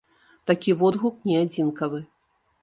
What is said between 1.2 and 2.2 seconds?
не адзінкавы.